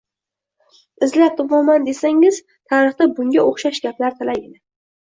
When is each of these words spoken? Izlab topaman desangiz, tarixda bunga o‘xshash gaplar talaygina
Izlab 1.07 1.35
topaman 1.41 1.87
desangiz, 1.91 2.41
tarixda 2.75 3.11
bunga 3.23 3.47
o‘xshash 3.49 3.87
gaplar 3.89 4.21
talaygina 4.21 4.65